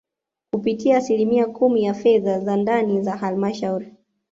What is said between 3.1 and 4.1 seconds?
Halmashauri